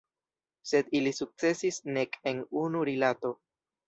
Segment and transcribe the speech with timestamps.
[0.69, 3.33] Sed ili sukcesis nek en unu rilato.